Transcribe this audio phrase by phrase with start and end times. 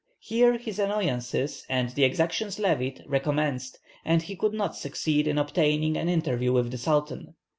[0.17, 5.95] Here his annoyances and the exactions levied recommenced, and he could not succeed in obtaining
[5.95, 7.35] an interview with the Sultan.